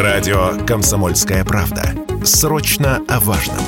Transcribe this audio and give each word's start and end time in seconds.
Радио 0.00 0.52
«Комсомольская 0.66 1.44
правда». 1.44 1.82
Срочно 2.24 3.02
о 3.06 3.20
важном. 3.20 3.58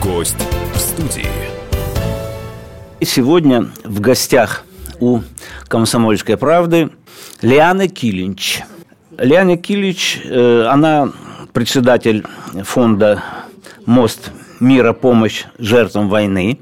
Гость 0.00 0.36
в 0.72 0.78
студии. 0.78 1.26
Сегодня 3.00 3.68
в 3.82 3.98
гостях 3.98 4.64
у 5.00 5.22
«Комсомольской 5.66 6.36
правды» 6.36 6.90
Лиана 7.42 7.88
Килинч. 7.88 8.60
Лиана 9.18 9.56
Килич, 9.56 10.20
э, 10.24 10.66
она 10.70 11.10
председатель 11.52 12.24
фонда 12.62 13.24
«Мост 13.86 14.30
мира. 14.60 14.92
Помощь 14.92 15.46
жертвам 15.58 16.08
войны». 16.08 16.60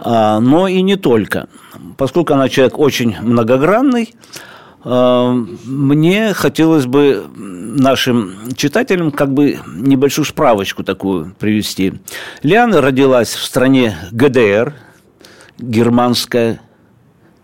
А, 0.00 0.40
но 0.40 0.68
и 0.68 0.82
не 0.82 0.96
только. 0.96 1.48
Поскольку 1.96 2.34
она 2.34 2.48
человек 2.48 2.78
очень 2.78 3.16
многогранный, 3.20 4.14
а, 4.82 5.32
мне 5.64 6.32
хотелось 6.32 6.86
бы 6.86 7.26
нашим 7.36 8.54
читателям 8.56 9.10
как 9.10 9.32
бы 9.32 9.58
небольшую 9.66 10.24
справочку 10.24 10.82
такую 10.82 11.34
привести. 11.38 11.94
Лиана 12.42 12.80
родилась 12.80 13.34
в 13.34 13.44
стране 13.44 13.96
ГДР, 14.10 14.74
Германская 15.58 16.60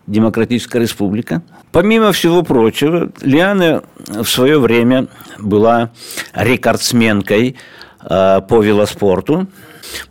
Демократическая 0.06 0.80
Республика. 0.80 1.42
Помимо 1.72 2.12
всего 2.12 2.42
прочего, 2.42 3.10
Лиана 3.20 3.82
в 4.06 4.24
свое 4.24 4.58
время 4.58 5.08
была 5.38 5.90
рекордсменкой 6.32 7.56
а, 8.00 8.40
по 8.40 8.62
велоспорту. 8.62 9.46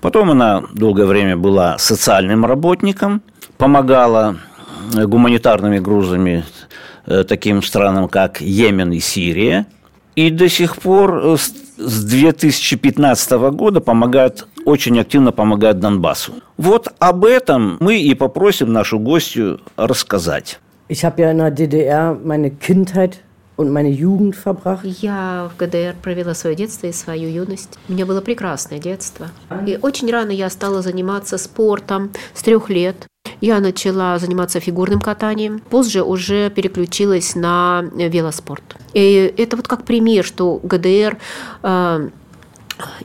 Потом 0.01 0.31
она 0.31 0.63
долгое 0.73 1.05
время 1.05 1.37
была 1.37 1.77
социальным 1.77 2.45
работником, 2.45 3.21
помогала 3.57 4.37
гуманитарными 4.93 5.79
грузами 5.79 6.45
э, 7.05 7.23
таким 7.23 7.61
странам, 7.61 8.07
как 8.07 8.41
Йемен 8.41 8.91
и 8.91 8.99
Сирия. 8.99 9.65
И 10.15 10.29
до 10.29 10.47
сих 10.49 10.77
пор 10.77 11.17
э, 11.23 11.37
с 11.77 12.03
2015 12.03 13.31
года 13.51 13.81
помогает, 13.81 14.47
очень 14.65 14.99
активно 14.99 15.31
помогает 15.31 15.79
Донбассу. 15.79 16.33
Вот 16.57 16.87
об 16.99 17.25
этом 17.25 17.77
мы 17.79 17.99
и 17.99 18.13
попросим 18.13 18.71
нашу 18.71 18.99
гостью 18.99 19.59
рассказать. 19.75 20.59
Ich 20.87 21.03
habe 21.03 21.23
ja 21.23 21.31
in 21.31 21.39
der 21.39 21.49
DDR 21.49 22.15
meine 22.23 22.51
Kindheit 22.51 23.23
und 23.57 23.69
meine 23.69 23.89
Jugend 23.89 24.35
verbracht. 24.35 24.85
Я 24.85 25.49
в 25.53 25.57
ГДР 25.57 25.95
провела 26.01 26.33
свое 26.33 26.55
детство 26.55 26.87
и 26.87 26.91
свою 26.91 27.29
юность. 27.29 27.77
У 27.87 27.93
меня 27.93 28.05
было 28.05 28.21
прекрасное 28.21 28.79
детство. 28.79 29.29
И 29.65 29.79
очень 29.81 30.11
рано 30.11 30.31
я 30.31 30.49
стала 30.49 30.81
заниматься 30.81 31.37
спортом 31.37 32.11
с 32.33 32.41
трех 32.43 32.69
лет. 32.69 33.07
Я 33.41 33.59
начала 33.59 34.17
заниматься 34.17 34.59
фигурным 34.59 35.01
катанием, 35.01 35.59
позже 35.59 36.03
уже 36.03 36.49
переключилась 36.49 37.35
на 37.35 37.83
велоспорт. 37.93 38.77
И 38.93 39.33
это 39.37 39.57
вот 39.57 39.67
как 39.67 39.83
пример, 39.83 40.23
что 40.23 40.59
ГДР 40.63 41.17
э, 41.63 42.09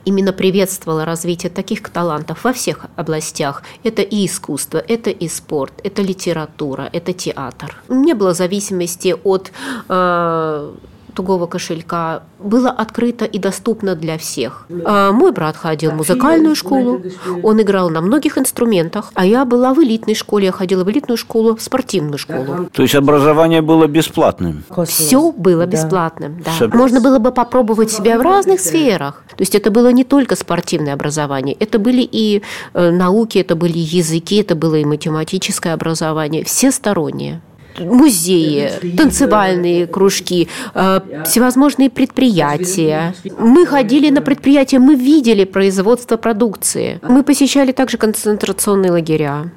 именно 0.05 0.33
приветствовала 0.33 1.05
развитие 1.05 1.49
таких 1.49 1.87
талантов 1.89 2.43
во 2.43 2.53
всех 2.53 2.85
областях. 2.95 3.63
Это 3.83 4.01
и 4.01 4.25
искусство, 4.25 4.77
это 4.77 5.09
и 5.09 5.27
спорт, 5.27 5.73
это 5.83 6.01
литература, 6.01 6.89
это 6.91 7.13
театр. 7.13 7.81
Не 7.89 8.13
было 8.13 8.33
зависимости 8.33 9.15
от 9.23 9.51
э, 9.89 10.73
тугого 11.11 11.47
кошелька 11.47 12.23
было 12.39 12.69
открыто 12.69 13.25
и 13.25 13.37
доступно 13.39 13.95
для 13.95 14.17
всех. 14.17 14.67
А 14.85 15.11
мой 15.11 15.31
брат 15.31 15.55
ходил 15.55 15.91
в 15.91 15.95
музыкальную 15.95 16.55
школу, 16.55 17.01
он 17.43 17.61
играл 17.61 17.89
на 17.89 18.01
многих 18.01 18.37
инструментах, 18.37 19.11
а 19.13 19.25
я 19.25 19.45
была 19.45 19.73
в 19.73 19.83
элитной 19.83 20.15
школе, 20.15 20.47
я 20.47 20.51
ходила 20.51 20.83
в 20.83 20.91
элитную 20.91 21.17
школу, 21.17 21.55
в 21.55 21.61
спортивную 21.61 22.17
школу. 22.17 22.69
То 22.71 22.81
есть 22.81 22.95
образование 22.95 23.61
было 23.61 23.87
бесплатным? 23.87 24.63
Все 24.85 25.31
было 25.31 25.65
бесплатным, 25.65 26.41
да. 26.43 26.67
да. 26.67 26.77
Можно 26.77 27.01
было 27.01 27.19
бы 27.19 27.31
попробовать 27.31 27.91
себя 27.91 28.17
в 28.17 28.21
разных 28.21 28.59
сферах. 28.59 29.23
То 29.29 29.41
есть 29.41 29.55
это 29.55 29.71
было 29.71 29.91
не 29.91 30.03
только 30.03 30.35
спортивное 30.35 30.93
образование, 30.93 31.55
это 31.59 31.79
были 31.79 32.07
и 32.11 32.41
э, 32.73 32.91
науки, 32.91 33.37
это 33.37 33.55
были 33.55 33.77
языки, 33.77 34.37
это 34.37 34.55
было 34.55 34.75
и 34.75 34.85
математическое 34.85 35.73
образование, 35.73 36.43
всестороннее 36.43 37.41
музеи, 37.79 38.95
танцевальные 38.97 39.87
кружки, 39.87 40.47
э, 40.73 41.01
всевозможные 41.25 41.89
предприятия. 41.89 43.13
Мы 43.37 43.65
ходили 43.65 44.09
на 44.09 44.21
предприятия, 44.21 44.79
мы 44.79 44.95
видели 44.95 45.45
производство 45.45 46.17
продукции. 46.17 46.99
Мы 47.01 47.23
посещали 47.23 47.71
также 47.71 47.97
концентрационные 47.97 48.91
лагеря. 48.91 49.51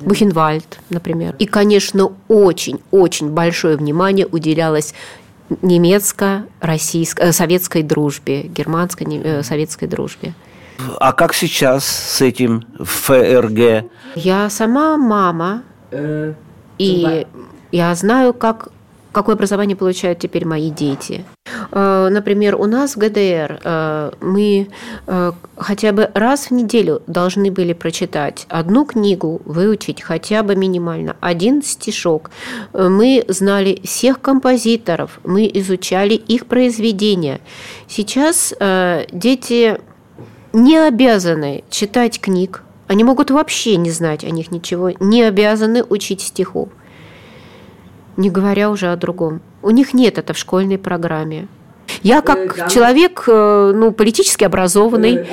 Бухенвальд, 0.00 0.78
например. 0.90 1.34
И, 1.38 1.46
конечно, 1.46 2.12
очень-очень 2.28 3.30
большое 3.30 3.76
внимание 3.76 4.26
уделялось 4.26 4.94
немецко-российской, 5.62 7.28
э, 7.28 7.32
советской 7.32 7.82
дружбе, 7.82 8.42
германско-советской 8.42 9.88
э, 9.88 9.90
дружбе. 9.90 10.34
А 11.00 11.12
как 11.12 11.34
сейчас 11.34 11.84
с 11.84 12.20
этим 12.20 12.64
ФРГ? 12.78 13.90
Я 14.14 14.48
сама 14.50 14.96
мама, 14.96 15.62
и 16.78 17.26
я 17.70 17.94
знаю, 17.94 18.32
как, 18.32 18.68
какое 19.12 19.34
образование 19.34 19.76
получают 19.76 20.18
теперь 20.18 20.46
мои 20.46 20.70
дети. 20.70 21.24
Э, 21.70 22.08
например, 22.10 22.56
у 22.56 22.66
нас 22.66 22.96
в 22.96 22.98
ГДР 22.98 23.60
э, 23.62 24.10
мы 24.20 24.68
э, 25.06 25.32
хотя 25.56 25.92
бы 25.92 26.10
раз 26.14 26.46
в 26.46 26.50
неделю 26.52 27.02
должны 27.06 27.50
были 27.50 27.72
прочитать 27.72 28.46
одну 28.48 28.84
книгу, 28.84 29.42
выучить 29.44 30.02
хотя 30.02 30.42
бы 30.42 30.56
минимально 30.56 31.16
один 31.20 31.62
стишок. 31.62 32.30
Мы 32.72 33.24
знали 33.28 33.80
всех 33.84 34.20
композиторов, 34.20 35.20
мы 35.24 35.50
изучали 35.54 36.14
их 36.14 36.46
произведения. 36.46 37.40
Сейчас 37.86 38.54
дети 39.12 39.80
не 40.52 40.76
обязаны 40.76 41.64
читать 41.70 42.20
книг, 42.20 42.62
они 42.88 43.04
могут 43.04 43.30
вообще 43.30 43.76
не 43.76 43.90
знать 43.90 44.24
о 44.24 44.30
них 44.30 44.50
ничего, 44.50 44.90
не 44.98 45.22
обязаны 45.22 45.84
учить 45.84 46.22
стихов. 46.22 46.70
Не 48.16 48.30
говоря 48.30 48.70
уже 48.70 48.90
о 48.90 48.96
другом. 48.96 49.40
У 49.62 49.70
них 49.70 49.94
нет 49.94 50.18
это 50.18 50.32
в 50.32 50.38
школьной 50.38 50.78
программе. 50.78 51.46
Я 52.02 52.20
как 52.22 52.58
э, 52.58 52.68
человек 52.68 53.24
э, 53.26 53.72
ну, 53.74 53.92
политически 53.92 54.44
образованный, 54.44 55.26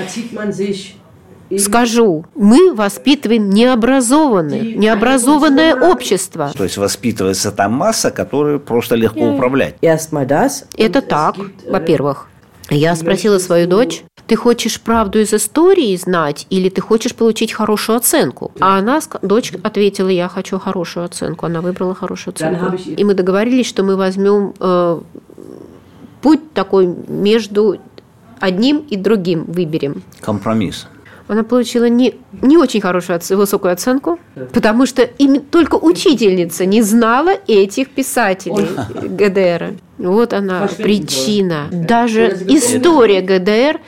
э, 1.50 1.58
скажу, 1.58 2.26
мы 2.36 2.74
воспитываем 2.74 3.50
необразованное, 3.50 4.62
необразованное 4.62 5.76
общество. 5.76 6.52
То 6.56 6.64
есть 6.64 6.78
воспитывается 6.78 7.52
там 7.52 7.74
масса, 7.74 8.12
которую 8.12 8.60
просто 8.60 8.96
легко 8.96 9.32
управлять. 9.32 9.76
Это 9.82 11.02
так, 11.02 11.36
во-первых. 11.70 12.28
Я 12.70 12.96
спросила 12.96 13.38
свою 13.38 13.68
дочь, 13.68 14.04
ты 14.28 14.36
хочешь 14.36 14.82
правду 14.82 15.20
из 15.20 15.34
истории 15.34 15.96
знать 15.96 16.48
или 16.50 16.70
ты 16.70 16.82
хочешь 16.82 17.16
получить 17.16 17.54
хорошую 17.54 17.98
оценку? 17.98 18.52
А 18.60 18.78
она, 18.80 19.00
дочь 19.22 19.54
ответила, 19.64 20.10
я 20.10 20.28
хочу 20.28 20.60
хорошую 20.60 21.06
оценку. 21.06 21.46
Она 21.46 21.62
выбрала 21.62 21.96
хорошую 21.96 22.34
оценку. 22.34 22.76
И 22.76 23.04
мы 23.04 23.14
договорились, 23.14 23.68
что 23.68 23.84
мы 23.84 23.96
возьмем 23.96 24.54
э, 24.60 25.02
путь 26.22 26.54
такой 26.54 26.88
между 27.08 27.78
одним 28.40 28.80
и 28.90 28.96
другим 28.96 29.46
выберем. 29.46 30.02
Компромисс 30.22 30.88
она 31.28 31.44
получила 31.44 31.86
не, 31.86 32.16
не 32.42 32.58
очень 32.58 32.82
хорошую, 32.82 33.20
высокую 33.32 33.74
оценку, 33.74 34.20
потому 34.54 34.86
что 34.86 35.02
им, 35.02 35.42
только 35.42 35.76
учительница 35.76 36.66
не 36.66 36.82
знала 36.82 37.32
этих 37.48 37.90
писателей 37.90 38.68
ГДР. 39.08 39.74
Вот 39.98 40.34
она 40.34 40.68
причина. 40.78 41.68
Даже 41.72 42.28
история 42.48 43.22
ГДР 43.22 43.80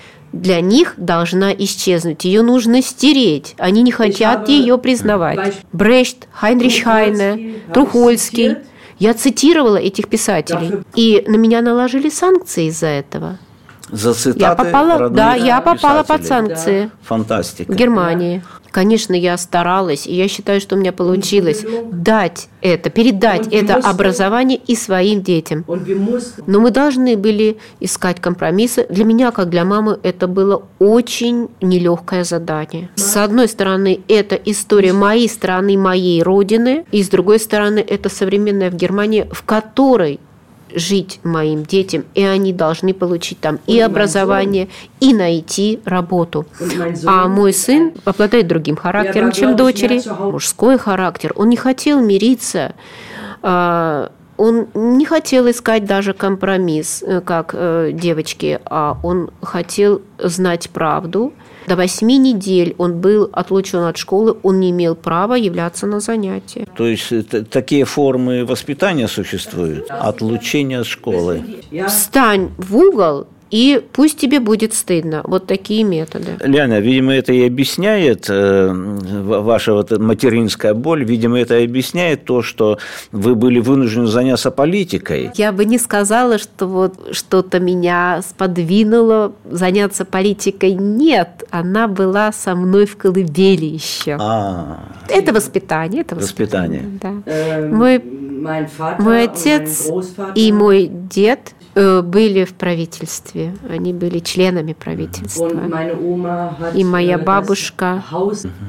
для 0.42 0.62
них 0.62 0.94
должна 0.98 1.54
исчезнуть. 1.54 2.26
Ее 2.26 2.42
нужно 2.42 2.82
стереть. 2.82 3.56
Они 3.58 3.82
не 3.82 3.92
хотят 3.92 4.48
ее 4.50 4.78
признавать. 4.78 5.56
Брехт, 5.74 6.28
Хайнрих 6.32 6.84
Хайне, 6.84 7.56
Трухольский. 7.74 8.58
Я 9.00 9.14
цитировала 9.14 9.78
этих 9.78 10.08
писателей. 10.08 10.84
И 10.96 11.24
на 11.28 11.36
меня 11.36 11.62
наложили 11.62 12.10
санкции 12.10 12.68
из-за 12.68 12.88
этого 12.88 13.38
за 13.90 14.14
цитаты 14.14 14.40
я 14.40 14.56
попала, 14.56 15.10
Да, 15.10 15.36
я 15.36 15.62
попала 15.62 16.04
под 16.04 16.26
санкции. 16.26 16.92
Фантастика. 17.04 17.72
В 17.72 17.76
Германии. 17.76 18.44
Конечно, 18.78 19.16
я 19.16 19.36
старалась, 19.40 20.06
и 20.06 20.14
я 20.14 20.28
считаю, 20.28 20.62
что 20.62 20.76
у 20.76 20.78
меня 20.78 20.94
получилось 20.94 21.66
дать 21.92 22.48
это, 22.62 22.92
передать 22.92 23.48
это 23.52 23.78
образование 23.78 24.60
и 24.68 24.76
своим 24.76 25.24
детям. 25.24 25.66
Но 26.46 26.60
мы 26.60 26.70
должны 26.70 27.18
были 27.18 27.58
искать 27.80 28.22
компромиссы. 28.22 28.86
Для 28.88 29.04
меня, 29.04 29.32
как 29.32 29.50
для 29.50 29.66
мамы, 29.66 29.98
это 30.04 30.28
было 30.28 30.62
очень 30.78 31.50
нелегкое 31.60 32.24
задание. 32.24 32.92
С 32.94 33.18
одной 33.18 33.48
стороны, 33.48 34.02
это 34.08 34.36
история 34.36 34.94
моей 34.94 35.28
страны, 35.28 35.76
моей 35.76 36.22
родины, 36.22 36.86
и 36.92 37.02
с 37.02 37.10
другой 37.10 37.40
стороны, 37.40 37.80
это 37.80 38.10
современная 38.10 38.70
в 38.70 38.76
Германии, 38.76 39.28
в 39.32 39.42
которой 39.42 40.20
жить 40.74 41.20
моим 41.24 41.64
детям, 41.64 42.06
и 42.14 42.24
они 42.24 42.54
должны 42.54 42.94
получить 42.94 43.40
там 43.40 43.60
и 43.68 43.80
образование, 43.80 44.68
и 45.00 45.14
найти 45.14 45.80
работу. 45.86 46.46
А 47.06 47.28
мой 47.28 47.54
сын 47.54 47.94
обладает 48.06 48.48
другим 48.48 48.76
характером, 48.76 49.32
чем 49.32 49.56
дочери. 49.56 50.02
Мужской 50.32 50.78
характер. 50.78 51.34
Он 51.36 51.50
не 51.50 51.58
хотел 51.58 52.02
мириться 52.02 52.76
а, 53.42 54.12
он 54.38 54.68
не 54.76 55.06
хотел 55.06 55.50
искать 55.50 55.86
даже 55.86 56.14
компромисс, 56.14 57.04
э, 57.06 57.22
как 57.22 57.52
э, 57.54 57.90
девочки, 57.92 58.60
а 58.66 58.98
он 59.04 59.32
хотел 59.42 60.02
знать 60.20 60.70
правду. 60.70 61.34
До 61.68 61.76
восьми 61.76 62.18
недель 62.18 62.76
он 62.78 63.02
был 63.02 63.30
отлучен 63.34 63.80
от 63.80 63.98
школы, 63.98 64.38
он 64.42 64.60
не 64.60 64.72
имел 64.72 64.96
права 64.96 65.34
являться 65.34 65.86
на 65.86 66.00
занятия. 66.00 66.66
То 66.76 66.88
есть 66.88 67.12
такие 67.50 67.84
формы 67.84 68.46
воспитания 68.46 69.08
существуют? 69.08 69.88
Отлучение 69.90 70.80
от 70.80 70.88
школы? 70.88 71.44
Встань 71.88 72.52
в 72.58 72.76
угол 72.78 73.28
и 73.52 73.82
пусть 73.94 74.18
тебе 74.18 74.40
будет 74.40 74.74
стыдно. 74.74 75.22
Вот 75.24 75.48
такие 75.48 75.84
методы. 75.84 76.38
Ляна, 76.40 76.80
видимо, 76.80 77.14
это 77.14 77.34
и 77.34 77.46
объясняет 77.46 78.26
э, 78.30 78.72
ваша 78.72 79.74
вот 79.74 79.92
материнская 79.98 80.74
боль, 80.74 81.04
видимо, 81.04 81.40
это 81.40 81.60
и 81.60 81.66
объясняет 81.66 82.26
то, 82.26 82.42
что 82.42 82.78
вы 83.12 83.36
были 83.36 83.60
вынуждены 83.60 84.08
заняться 84.08 84.52
политикой. 84.52 85.32
Я 85.36 85.52
бы 85.52 85.66
не 85.66 85.78
сказала, 85.78 86.38
что 86.38 86.68
вот 86.68 86.94
что-то 87.12 87.60
меня 87.60 88.22
сподвинуло 88.28 89.34
заняться 89.50 90.06
политикой. 90.06 90.74
Нет, 90.74 91.44
она 91.52 91.88
была 91.88 92.32
со 92.32 92.56
мной 92.56 92.86
в 92.86 92.98
колыбели 92.98 93.66
еще. 93.66 94.18
А, 94.20 94.80
это 95.08 95.34
воспитание. 95.34 96.02
Это 96.02 96.16
воспитание. 96.16 96.82
воспитание. 96.82 97.00
Да. 97.02 97.32
Эм, 97.32 97.76
мой, 97.76 98.02
мой 99.00 99.24
отец 99.24 99.90
и 100.36 100.52
мой 100.52 100.88
дед 100.88 101.54
Э, 101.78 102.02
были 102.02 102.44
в 102.44 102.56
правительстве. 102.56 103.54
Они 103.70 103.94
были 103.94 104.18
членами 104.18 104.74
правительства. 104.74 105.52
И 106.74 106.84
моя 106.84 107.20
бабушка 107.20 108.04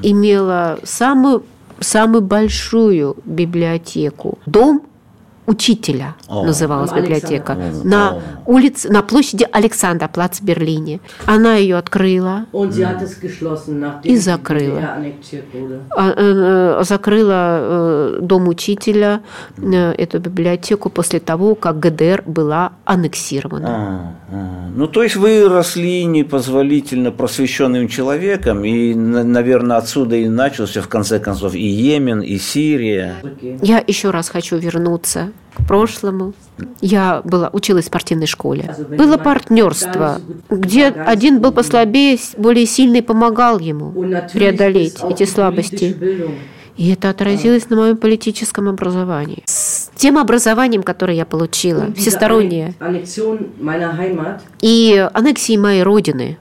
имела 0.03 0.77
самую 0.83 1.43
самую 1.79 2.21
большую 2.21 3.15
библиотеку. 3.25 4.37
Дом 4.45 4.83
учителя 5.49 6.15
О. 6.27 6.45
называлась 6.45 6.91
библиотека, 6.93 7.53
О. 7.53 7.87
на 7.87 8.21
улице, 8.45 8.89
на 8.89 9.01
площади 9.01 9.47
Александра, 9.51 10.07
плац 10.07 10.39
в 10.39 10.43
Берлине. 10.43 10.99
Она 11.25 11.55
ее 11.55 11.77
открыла 11.77 12.45
и 14.03 14.17
закрыла. 14.17 14.97
А, 15.97 16.09
э, 16.09 16.13
э, 16.17 16.83
закрыла 16.83 17.59
э, 17.61 18.19
дом 18.21 18.47
учителя, 18.47 19.21
эту 19.57 20.19
библиотеку 20.19 20.89
после 20.89 21.19
того, 21.19 21.55
как 21.55 21.79
ГДР 21.79 22.23
была 22.25 22.73
аннексирована. 22.85 23.67
А, 23.69 24.35
а. 24.35 24.69
Ну, 24.75 24.87
то 24.87 25.01
есть 25.01 25.15
вы 25.15 25.49
росли 25.49 26.05
непозволительно 26.05 27.11
просвещенным 27.11 27.87
человеком, 27.87 28.63
и, 28.63 28.93
наверное, 28.93 29.77
отсюда 29.77 30.15
и 30.15 30.27
начался, 30.27 30.81
в 30.81 30.87
конце 30.87 31.19
концов, 31.19 31.55
и 31.55 31.67
Йемен, 31.67 32.21
и 32.21 32.37
Сирия. 32.37 33.15
Я 33.61 33.83
еще 33.85 34.11
раз 34.11 34.29
хочу 34.29 34.57
вернуться 34.57 35.31
к 35.55 35.67
прошлому. 35.67 36.33
Я 36.81 37.21
была, 37.23 37.49
училась 37.53 37.85
в 37.85 37.87
спортивной 37.87 38.27
школе. 38.27 38.75
Было 38.97 39.17
партнерство, 39.17 40.21
где 40.49 40.87
один 40.87 41.39
был 41.39 41.51
послабее, 41.51 42.17
более 42.37 42.65
сильный 42.65 43.01
помогал 43.01 43.59
ему 43.59 43.91
преодолеть 44.33 44.97
эти 45.09 45.25
слабости. 45.25 45.95
И 46.77 46.93
это 46.93 47.09
отразилось 47.09 47.69
на 47.69 47.75
моем 47.75 47.97
политическом 47.97 48.69
образовании. 48.69 49.43
С 49.45 49.91
тем 49.95 50.17
образованием, 50.17 50.81
которое 50.81 51.17
я 51.17 51.25
получила, 51.25 51.93
всестороннее. 51.93 52.73
И 54.61 55.09
аннексией 55.13 55.57
моей 55.57 55.83
родины 55.83 56.37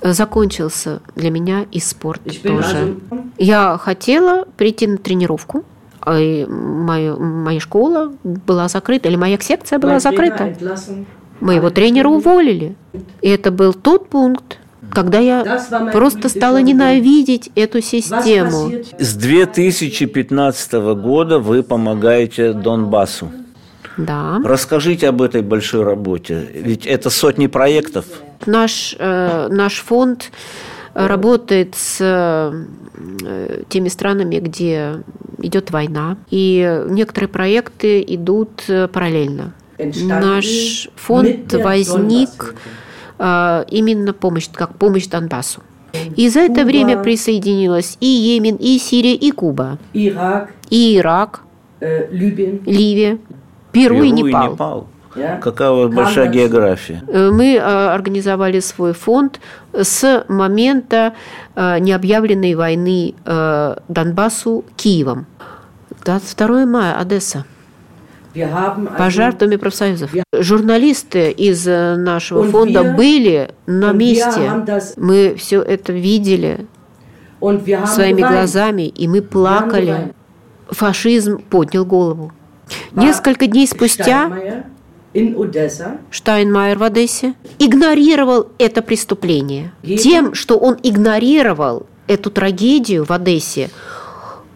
закончился 0.00 1.00
для 1.16 1.30
меня 1.30 1.66
и 1.72 1.80
спорт 1.80 2.20
тоже. 2.42 2.96
Я 3.36 3.76
хотела 3.78 4.44
прийти 4.56 4.86
на 4.86 4.98
тренировку, 4.98 5.64
моя, 6.04 7.14
моя 7.14 7.60
школа 7.60 8.12
была 8.22 8.68
закрыта, 8.68 9.08
или 9.08 9.16
моя 9.16 9.38
секция 9.40 9.78
была 9.78 10.00
закрыта. 10.00 10.54
Моего 11.40 11.70
тренера 11.70 12.08
уволили. 12.08 12.74
И 13.20 13.28
это 13.28 13.50
был 13.50 13.74
тот 13.74 14.08
пункт, 14.08 14.58
когда 14.90 15.18
я 15.18 15.60
просто 15.92 16.28
стала 16.28 16.58
ненавидеть 16.58 17.50
эту 17.54 17.80
систему. 17.80 18.70
С 18.98 19.14
2015 19.14 20.72
года 20.72 21.38
вы 21.38 21.62
помогаете 21.62 22.52
Донбассу. 22.52 23.30
Да. 23.96 24.40
Расскажите 24.44 25.08
об 25.08 25.22
этой 25.22 25.42
большой 25.42 25.84
работе. 25.84 26.48
Ведь 26.52 26.86
это 26.86 27.10
сотни 27.10 27.46
проектов. 27.46 28.06
Наш, 28.46 28.96
э, 28.98 29.48
наш 29.50 29.74
фонд 29.74 30.32
работает 30.94 31.74
с 31.74 31.98
э, 32.00 33.62
теми 33.68 33.88
странами, 33.88 34.36
где 34.36 35.02
идет 35.38 35.70
война, 35.70 36.16
и 36.30 36.82
некоторые 36.88 37.28
проекты 37.28 38.02
идут 38.06 38.64
э, 38.68 38.88
параллельно. 38.88 39.52
Наш 39.78 40.88
фонд 40.94 41.52
возник 41.52 42.54
э, 43.18 43.64
именно 43.70 44.12
помощь, 44.12 44.48
как 44.52 44.78
помощь 44.78 45.06
Донбассу. 45.08 45.62
И 46.16 46.28
за 46.28 46.40
это 46.40 46.64
время 46.64 47.00
присоединилась 47.02 47.96
и 48.00 48.06
Йемен, 48.06 48.56
и 48.56 48.78
Сирия, 48.78 49.14
и 49.14 49.30
Куба, 49.30 49.78
Ирак, 49.92 50.52
и 50.70 50.96
Ирак, 50.96 51.42
Ливия, 51.80 53.18
Перу, 53.72 53.94
Перу 53.96 54.02
и 54.02 54.10
Непал. 54.10 54.48
И 54.48 54.52
Непал. 54.52 54.88
Какая 55.40 55.70
у 55.70 55.82
вас 55.82 55.94
большая 55.94 56.28
география? 56.28 57.02
Э, 57.06 57.30
мы 57.30 57.54
э, 57.54 57.60
организовали 57.60 58.60
свой 58.60 58.92
фонд 58.92 59.40
с 59.72 60.24
момента 60.28 61.14
э, 61.54 61.78
необъявленной 61.78 62.54
войны 62.54 63.14
Донбассу 63.88 64.64
Киевом. 64.76 65.26
22 66.04 66.66
мая, 66.66 66.98
Одесса. 66.98 67.44
Пожар 68.98 69.32
в 69.32 69.38
Доме 69.38 69.58
профсоюзов. 69.58 70.10
Журналисты 70.32 71.30
из 71.30 71.64
нашего 71.66 72.42
фонда 72.44 72.82
были 72.94 73.50
на 73.66 73.92
месте. 73.92 74.50
Мы 74.96 75.36
все 75.38 75.62
это 75.62 75.92
видели 75.92 76.66
своими 77.38 78.20
глазами, 78.20 78.82
и 78.88 79.06
мы 79.06 79.22
плакали. 79.22 80.12
Фашизм 80.68 81.38
поднял 81.38 81.84
голову. 81.84 82.32
Несколько 82.92 83.46
дней 83.46 83.68
спустя 83.68 84.64
Штайнмайер 86.10 86.78
в 86.78 86.82
Одессе 86.82 87.34
игнорировал 87.58 88.48
это 88.58 88.82
преступление. 88.82 89.72
Тем, 89.82 90.34
что 90.34 90.58
он 90.58 90.76
игнорировал 90.82 91.86
эту 92.06 92.30
трагедию 92.30 93.04
в 93.04 93.10
Одессе, 93.12 93.70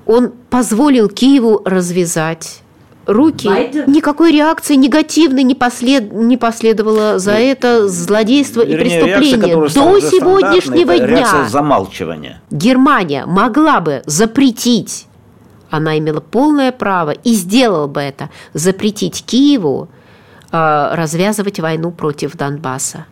он 0.05 0.33
позволил 0.50 1.09
Киеву 1.09 1.62
развязать 1.65 2.62
руки. 3.07 3.49
Никакой 3.87 4.33
реакции 4.33 4.75
негативной 4.75 5.43
не, 5.43 5.55
послед... 5.55 6.12
не 6.12 6.37
последовало 6.37 7.19
за 7.19 7.33
это 7.33 7.88
злодейство 7.88 8.65
Вернее, 8.65 9.00
и 9.00 9.03
преступление. 9.03 9.55
Реакция, 9.57 9.83
До 9.83 10.00
сегодняшнего 10.00 10.99
дня 10.99 11.47
замалчивания. 11.49 12.43
Германия 12.50 13.25
могла 13.27 13.81
бы 13.81 14.03
запретить, 14.07 15.07
она 15.71 15.99
имела 15.99 16.21
полное 16.21 16.71
право 16.71 17.11
и 17.11 17.33
сделала 17.33 17.87
бы 17.87 18.00
это, 18.00 18.31
запретить 18.53 19.25
Киеву 19.25 19.88
развязывать 20.50 21.61
войну 21.61 21.90
против 21.90 22.37
Донбасса. 22.37 23.07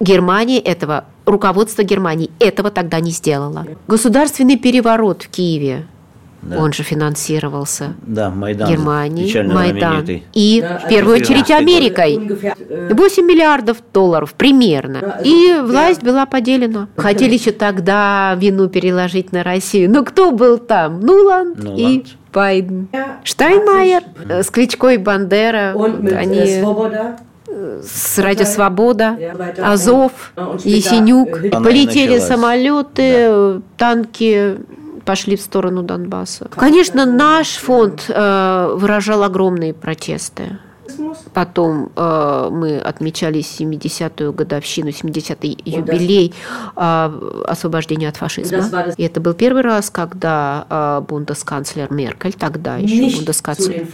Германия 0.00 0.60
этого, 0.60 1.06
руководство 1.26 1.82
Германии 1.82 2.30
этого 2.38 2.70
тогда 2.70 3.00
не 3.00 3.10
сделало. 3.10 3.66
Государственный 3.88 4.56
переворот 4.56 5.22
в 5.22 5.28
Киеве, 5.28 5.86
да. 6.42 6.58
он 6.58 6.72
же 6.72 6.82
финансировался 6.82 7.94
да, 8.02 8.30
Майдан, 8.30 8.70
Германией, 8.70 9.42
Майдан. 9.42 10.06
И 10.34 10.60
да, 10.60 10.78
в 10.78 10.88
первую 10.88 11.16
очередь 11.16 11.50
Америкой. 11.50 12.18
8 12.18 13.24
миллиардов 13.24 13.78
долларов 13.92 14.34
примерно. 14.34 15.20
И 15.24 15.56
власть 15.62 16.02
была 16.02 16.26
поделена. 16.26 16.88
Хотели 16.96 17.34
еще 17.34 17.52
тогда 17.52 18.36
вину 18.38 18.68
переложить 18.68 19.32
на 19.32 19.42
Россию. 19.42 19.90
Но 19.90 20.04
кто 20.04 20.30
был 20.30 20.58
там? 20.58 21.00
Нуланд, 21.00 21.62
Нуланд. 21.62 21.80
и 21.80 22.04
Байден. 22.32 22.88
Штайнмайер 23.24 24.02
э, 24.28 24.42
с 24.42 24.50
Кличко 24.50 24.88
и 24.88 24.96
Бандера. 24.96 25.74
Они 26.16 26.40
э, 26.40 27.82
с 27.82 28.18
Радио 28.18 28.44
Свобода, 28.44 29.18
Азов, 29.58 30.32
Есенюк. 30.64 31.40
Полетели 31.50 32.18
самолеты, 32.18 33.60
танки 33.76 34.58
пошли 35.08 35.36
в 35.36 35.40
сторону 35.40 35.82
Донбасса. 35.82 36.48
Конечно, 36.50 37.06
наш 37.06 37.56
фонд 37.56 38.04
э, 38.10 38.74
выражал 38.74 39.22
огромные 39.22 39.72
протесты. 39.72 40.58
Потом 41.32 41.90
э, 41.94 42.48
мы 42.50 42.78
отмечали 42.78 43.40
70-ю 43.40 44.32
годовщину, 44.32 44.88
70-й 44.88 45.58
юбилей 45.64 46.34
э, 46.76 47.42
освобождения 47.46 48.08
от 48.08 48.16
фашизма. 48.16 48.64
И 48.96 49.02
это 49.02 49.20
был 49.20 49.34
первый 49.34 49.62
раз, 49.62 49.90
когда 49.90 50.66
э, 50.68 51.04
бундесканцлер 51.08 51.92
Меркель, 51.92 52.32
тогда 52.32 52.76
еще 52.76 53.16
бундесканцлер, 53.16 53.86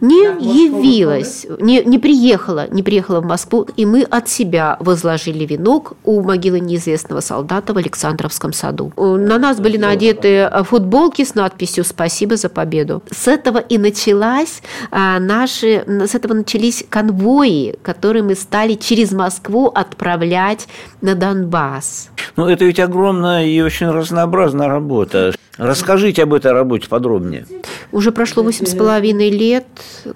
не 0.00 0.24
явилась, 0.66 1.46
не, 1.60 1.82
не 1.82 1.98
приехала, 1.98 2.68
не 2.70 2.82
приехала 2.82 3.20
в 3.20 3.24
Москву, 3.24 3.66
и 3.76 3.86
мы 3.86 4.02
от 4.02 4.28
себя 4.28 4.76
возложили 4.80 5.44
венок 5.44 5.94
у 6.04 6.22
могилы 6.22 6.60
неизвестного 6.60 7.20
солдата 7.20 7.72
в 7.72 7.78
Александровском 7.78 8.52
саду. 8.52 8.92
На 8.96 9.38
нас 9.38 9.58
были 9.58 9.76
надеты 9.76 10.50
футболки 10.64 11.24
с 11.24 11.34
надписью 11.34 11.84
«Спасибо 11.84 12.36
за 12.36 12.48
победу». 12.48 13.02
С 13.10 13.28
этого 13.28 13.58
и 13.58 13.78
началась 13.78 14.62
а, 14.90 15.18
наши, 15.18 15.84
с 15.86 16.14
этого 16.18 16.34
начались 16.34 16.84
конвои, 16.88 17.76
которые 17.82 18.22
мы 18.22 18.34
стали 18.34 18.74
через 18.74 19.12
Москву 19.12 19.68
отправлять 19.68 20.68
на 21.00 21.14
Донбасс. 21.14 22.10
Ну, 22.36 22.46
это 22.46 22.64
ведь 22.64 22.78
огромная 22.80 23.46
и 23.46 23.60
очень 23.60 23.88
разнообразная 23.88 24.68
работа. 24.68 25.34
Расскажите 25.58 26.22
об 26.22 26.34
этой 26.34 26.52
работе 26.52 26.88
подробнее. 26.88 27.44
Уже 27.90 28.12
прошло 28.12 28.42
восемь 28.42 28.66
с 28.66 28.74
половиной 28.74 29.30
лет, 29.30 29.66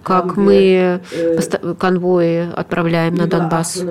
как 0.02 0.37
мы 0.37 1.00
конвои 1.78 2.49
отправляем 2.54 3.16
на 3.16 3.26
Донбасс. 3.26 3.84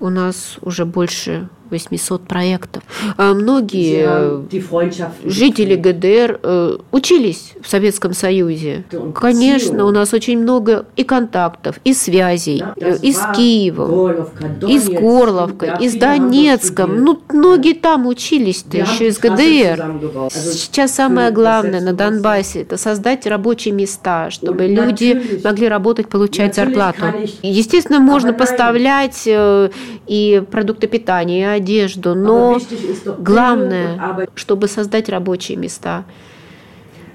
У 0.00 0.08
нас 0.10 0.58
уже 0.60 0.84
больше 0.84 1.48
800 1.70 2.22
проектов. 2.22 2.82
А 3.16 3.34
многие 3.34 4.46
жители 5.28 5.76
ГДР 5.76 6.40
э, 6.42 6.78
учились 6.92 7.54
в 7.60 7.68
Советском 7.68 8.14
Союзе. 8.14 8.84
Конечно, 9.14 9.84
у 9.84 9.90
нас 9.90 10.14
очень 10.14 10.38
много 10.38 10.86
и 10.96 11.04
контактов, 11.04 11.78
и 11.84 11.94
связей, 11.94 12.62
э, 12.76 12.96
и 13.02 13.12
с 13.12 13.20
Киевом, 13.36 14.28
и 14.66 14.78
с 14.78 14.88
Горловкой, 14.88 15.72
и 15.80 15.88
с 15.88 15.94
Донецком. 15.94 17.02
Ну, 17.02 17.20
многие 17.28 17.74
там 17.74 18.06
учились-то 18.06 18.78
еще 18.78 19.08
из 19.08 19.18
ГДР. 19.18 19.84
Сейчас 20.30 20.92
самое 20.92 21.30
главное 21.30 21.80
на 21.80 21.92
Донбассе– 21.92 22.62
это 22.62 22.76
создать 22.76 23.26
рабочие 23.26 23.74
места, 23.74 24.30
чтобы 24.30 24.66
люди 24.66 25.40
могли 25.44 25.68
работать, 25.68 26.08
получать 26.08 26.54
зарплату. 26.54 27.06
Естественно, 27.42 28.00
можно 28.00 28.32
поставлять 28.32 29.22
э, 29.26 29.70
и 30.06 30.42
продукты 30.50 30.86
питания, 30.86 31.40
и 31.40 31.56
одежду, 31.56 32.14
но 32.14 32.58
главное, 33.18 34.28
чтобы 34.34 34.68
создать 34.68 35.08
рабочие 35.08 35.56
места, 35.56 36.04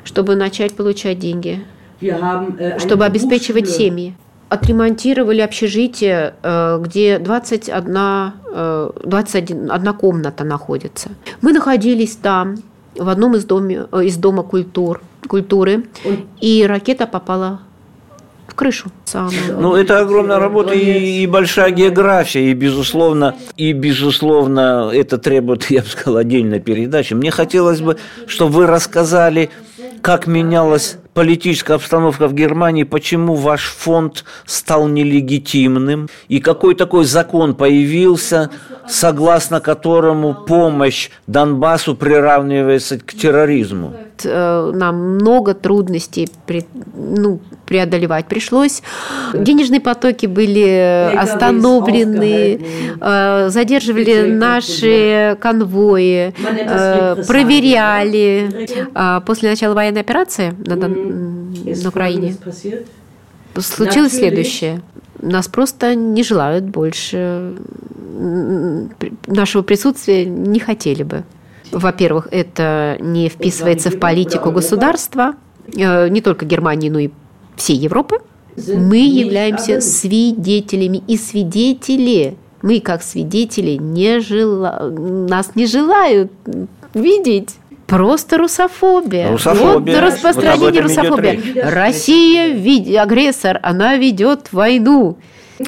чтобы 0.04 0.36
начать 0.36 0.76
получать 0.76 1.20
деньги, 1.20 1.64
э, 2.02 2.80
чтобы 2.80 3.06
обеспечивать 3.06 3.70
семьи. 3.70 4.16
Отремонтировали 4.50 5.42
общежитие, 5.42 6.36
э, 6.44 6.80
где 6.80 7.18
21, 7.18 8.34
21 9.04 9.72
одна 9.72 9.94
комната 9.94 10.44
находится. 10.44 11.10
Мы 11.42 11.54
находились 11.54 12.16
там 12.16 12.58
в 12.96 13.10
одном 13.10 13.36
из, 13.36 13.46
доме, 13.46 13.86
э, 13.92 14.06
из 14.06 14.18
дома 14.18 14.44
культур, 14.44 15.02
культуры, 15.28 15.86
и 16.42 16.66
ракета 16.68 17.08
попала 17.08 17.62
в 18.48 18.56
крышу. 18.56 18.92
Самую. 19.06 19.60
Ну, 19.60 19.76
это 19.76 20.00
огромная 20.00 20.40
работа 20.40 20.74
и, 20.74 21.24
и 21.24 21.28
большая 21.28 21.72
география, 21.72 22.52
и, 22.52 22.54
безусловно, 22.54 23.36
и, 23.58 23.74
безусловно, 23.74 24.92
это 24.94 25.18
требует, 25.18 25.66
я 25.70 25.82
бы 25.82 25.88
сказал, 25.88 26.18
отдельной 26.18 26.60
передачи. 26.60 27.14
Мне 27.14 27.32
хотелось 27.32 27.82
бы, 27.82 27.98
чтобы 28.28 28.54
вы 28.54 28.68
рассказали, 28.68 29.50
как 30.04 30.28
менялась 30.28 30.98
политическая 31.14 31.76
обстановка 31.76 32.28
в 32.28 32.34
Германии, 32.34 32.84
почему 32.84 33.36
ваш 33.36 33.68
фонд 33.68 34.26
стал 34.46 34.90
нелегитимным, 34.90 36.10
и 36.28 36.42
какой 36.42 36.76
такой 36.76 37.06
закон 37.06 37.56
появился, 37.56 38.50
согласно 38.86 39.62
которому 39.62 40.34
помощь 40.34 41.10
Донбассу 41.26 41.96
приравнивается 41.96 43.00
к 43.00 43.14
терроризму? 43.14 43.96
Э, 44.26 44.72
нам 44.74 45.16
много 45.16 45.54
трудностей 45.54 46.30
ну, 46.96 47.40
преодолевать 47.66 48.28
пришлось. 48.28 48.82
Денежные 49.34 49.82
потоки 49.82 50.26
были 50.26 51.16
остановлены, 51.16 52.60
э, 53.00 53.50
задерживали 53.50 54.32
наши 54.32 55.38
конвои, 55.40 56.34
э, 56.38 57.24
проверяли. 57.28 58.68
А 58.94 59.22
после 59.22 59.50
начала 59.50 59.74
военной 59.74 60.02
операции 60.02 60.54
на, 60.66 60.76
на 60.76 61.90
Украине 61.90 62.36
случилось 63.58 64.14
следующее. 64.14 64.82
Нас 65.22 65.48
просто 65.48 65.96
не 65.96 66.24
желают 66.24 66.66
больше 66.66 67.54
нашего 69.28 69.62
присутствия, 69.64 70.26
не 70.26 70.60
хотели 70.60 71.04
бы. 71.04 71.24
Во-первых, 71.74 72.28
это 72.32 72.98
не 73.00 73.30
вписывается 73.30 73.90
в 73.90 74.00
политику 74.00 74.52
государства, 74.52 75.36
э, 75.76 76.08
не 76.10 76.22
только 76.22 76.46
Германии, 76.46 76.90
но 76.90 77.00
и 77.00 77.10
всей 77.56 77.78
Европы. 77.78 78.20
Мы 78.56 78.98
являемся 78.98 79.82
свидетелями 79.82 81.04
и 81.08 81.18
свидетели. 81.18 82.38
Мы, 82.62 82.80
как 82.80 83.02
свидетели, 83.04 83.72
не 83.72 84.20
жела... 84.20 84.90
нас 84.90 85.56
не 85.56 85.66
желают 85.66 86.32
видеть. 86.94 87.56
Просто 87.88 88.38
русофобия. 88.38 89.32
Русофобия. 89.32 89.96
Вот 89.96 90.04
распространение 90.04 90.82
вот 90.82 90.90
русофобии. 90.90 91.60
Россия 91.60 93.02
агрессор, 93.02 93.60
она 93.64 93.98
ведет 93.98 94.54
войну. 94.54 95.18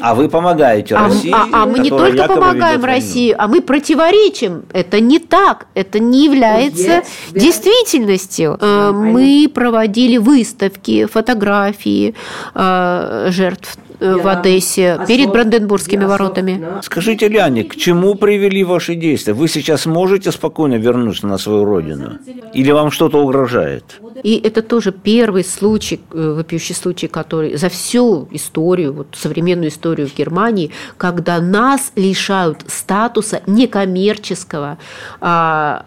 А 0.02 0.16
вы 0.16 0.30
помогаете 0.30 0.96
а, 0.96 1.08
России. 1.08 1.32
А, 1.32 1.48
а 1.52 1.66
мы 1.66 1.80
не 1.80 1.90
только 1.90 2.28
помогаем 2.28 2.84
России, 2.84 3.36
а 3.38 3.48
мы 3.48 3.62
противоречим. 3.62 4.64
Это 4.74 5.00
не 5.00 5.20
так. 5.20 5.68
Это 5.74 6.00
не 6.00 6.26
является 6.26 6.90
yes, 6.90 7.06
действительностью. 7.32 8.58
Yes. 8.60 8.92
Мы 8.92 9.50
проводили 9.54 10.18
выставки, 10.18 11.06
фотографии 11.06 12.16
э, 12.54 13.28
жертв 13.30 13.78
Э, 13.85 13.85
в 14.00 14.28
Одессе 14.28 15.00
перед 15.08 15.32
Бранденбургскими 15.32 16.06
воротами. 16.06 16.62
Скажите, 16.82 17.28
Ляне, 17.28 17.64
к 17.64 17.76
чему 17.76 18.16
привели 18.16 18.64
ваши 18.64 18.96
действия? 18.96 19.34
Вы 19.34 19.48
сейчас 19.48 19.86
можете 19.86 20.32
спокойно 20.32 20.76
вернуться 20.76 21.28
на 21.28 21.38
свою 21.38 21.66
родину? 21.66 22.20
Или 22.54 22.72
вам 22.72 22.92
что-то 22.92 23.24
угрожает? 23.24 24.00
И 24.24 24.40
это 24.44 24.62
тоже 24.62 24.92
первый 24.92 25.44
случай, 25.44 26.00
э, 26.12 26.34
вопиющий 26.38 26.76
случай, 26.76 27.08
который 27.08 27.58
за 27.58 27.70
всю 27.70 28.28
историю, 28.32 28.94
вот 28.94 29.08
современную 29.14 29.70
историю 29.70 30.08
в 30.08 30.16
Германии, 30.16 30.72
когда 30.98 31.40
нас 31.42 31.92
лишают 31.96 32.64
статуса 32.68 33.42
некоммерческого 33.48 34.78
а, 35.22 35.86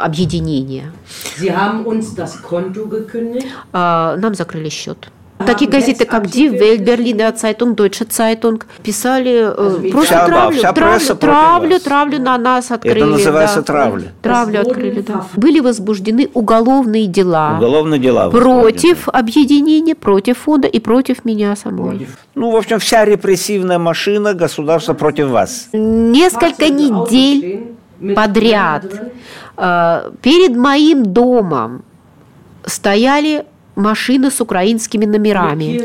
объединения. 0.00 0.92
А, 3.72 4.16
нам 4.16 4.34
закрыли 4.34 4.68
счет. 4.68 5.10
Такие 5.46 5.70
газеты, 5.70 6.04
как 6.04 6.24
Die 6.24 6.50
Welt, 6.50 6.84
Berliner 6.84 7.34
Zeitung, 7.34 7.74
Deutsche 7.74 8.06
Zeitung, 8.08 8.62
писали 8.82 9.52
э, 9.54 9.90
просто 9.90 10.14
вся, 10.14 10.26
травлю, 10.26 10.58
вся 10.58 10.72
травлю, 10.72 11.16
травлю, 11.16 11.80
травлю 11.80 12.18
на 12.20 12.38
нас 12.38 12.70
открыли. 12.70 12.98
Это 12.98 13.06
называется 13.06 13.56
да. 13.56 13.62
травля. 13.62 14.12
Травлю 14.22 14.60
открыли, 14.60 15.00
да. 15.00 15.26
Были 15.36 15.60
возбуждены 15.60 16.28
уголовные 16.34 17.06
дела. 17.06 17.56
Уголовные 17.58 18.00
дела. 18.00 18.30
Против 18.30 19.08
объединения, 19.08 19.94
против 19.94 20.38
фонда 20.38 20.68
и 20.68 20.80
против 20.80 21.24
меня 21.24 21.56
самой. 21.56 22.06
Ну, 22.34 22.50
в 22.50 22.56
общем, 22.56 22.78
вся 22.78 23.04
репрессивная 23.04 23.78
машина 23.78 24.34
государства 24.34 24.94
против 24.94 25.28
вас. 25.28 25.68
Несколько 25.72 26.68
недель 26.68 27.74
подряд 28.14 28.84
э, 29.56 30.10
перед 30.22 30.56
моим 30.56 31.04
домом 31.04 31.82
стояли 32.66 33.44
машина 33.76 34.30
с 34.30 34.40
украинскими 34.40 35.04
номерами. 35.06 35.80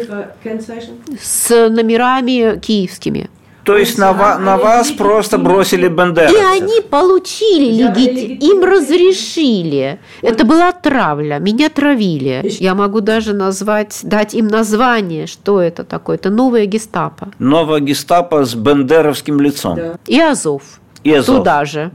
С 1.22 1.70
номерами 1.70 2.60
киевскими. 2.60 3.30
То 3.64 3.76
есть 3.76 3.98
на, 3.98 4.14
ва- 4.14 4.38
на 4.40 4.56
вас 4.58 4.92
просто 4.92 5.38
бросили 5.38 5.90
бандеровцев. 5.90 6.40
И 6.40 6.64
они 6.64 6.82
получили 6.82 7.84
легитим, 7.84 8.38
им 8.52 8.64
разрешили. 8.64 10.00
Это 10.22 10.46
была 10.46 10.72
травля, 10.72 11.40
меня 11.40 11.68
травили. 11.70 12.44
Я 12.60 12.76
могу 12.76 13.02
даже 13.02 13.34
назвать, 13.34 14.00
дать 14.04 14.34
им 14.34 14.48
название, 14.48 15.28
что 15.28 15.62
это 15.62 15.84
такое. 15.84 16.16
Это 16.16 16.30
новая 16.30 16.66
гестапо. 16.66 17.28
Новая 17.40 17.82
гестапо 17.82 18.46
с 18.46 18.56
бандеровским 18.56 19.42
лицом. 19.42 19.78
И 20.06 20.18
Азов 20.18 20.62
и 21.04 21.14
Азов. 21.14 21.38
Туда 21.38 21.66
же. 21.66 21.92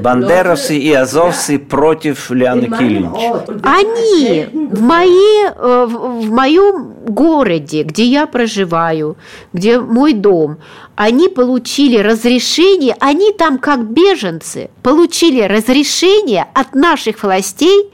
Бандеровцы 0.00 0.76
и 0.76 0.92
азовцы 0.92 1.58
против 1.58 2.30
Ляны 2.30 2.66
Килинч. 2.66 3.16
Они 3.62 4.46
в, 4.52 4.82
моей, 4.82 5.48
э, 5.54 5.86
в 5.86 6.30
моем 6.30 6.94
городе, 7.06 7.84
где 7.84 8.04
я 8.04 8.26
проживаю, 8.26 9.16
где 9.52 9.80
мой 9.80 10.12
дом, 10.12 10.58
они 10.96 11.28
получили 11.28 11.98
разрешение, 11.98 12.96
они 13.00 13.32
там 13.32 13.58
как 13.58 13.84
беженцы, 13.84 14.70
получили 14.82 15.42
разрешение 15.42 16.46
от 16.54 16.74
наших 16.74 17.22
властей 17.22 17.90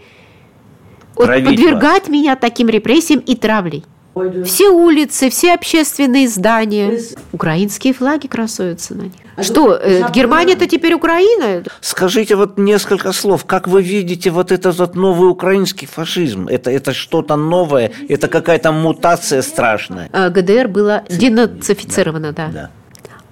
подвергать 1.14 2.02
вас. 2.04 2.08
меня 2.08 2.36
таким 2.36 2.68
репрессиям 2.68 3.20
и 3.20 3.34
травлей. 3.36 3.84
Все 4.44 4.70
улицы, 4.70 5.30
все 5.30 5.54
общественные 5.54 6.28
здания. 6.28 7.00
Украинские 7.32 7.92
флаги 7.92 8.26
красуются 8.26 8.94
на 8.94 9.02
них. 9.02 9.12
Что, 9.40 9.74
э, 9.74 10.10
Германия-то 10.12 10.66
теперь 10.66 10.94
Украина? 10.94 11.62
Скажите 11.80 12.34
вот 12.34 12.58
несколько 12.58 13.12
слов. 13.12 13.44
Как 13.44 13.68
вы 13.68 13.82
видите 13.82 14.30
вот 14.30 14.50
этот 14.50 14.78
вот 14.78 14.96
новый 14.96 15.30
украинский 15.30 15.86
фашизм? 15.86 16.48
Это, 16.48 16.70
это 16.70 16.92
что-то 16.92 17.36
новое? 17.36 17.92
Это 18.08 18.28
какая-то 18.28 18.72
мутация 18.72 19.42
страшная? 19.42 20.08
А, 20.12 20.28
ГДР 20.30 20.68
было 20.68 21.04
денацифицировано, 21.08 22.32
да. 22.32 22.48
Да. 22.48 22.70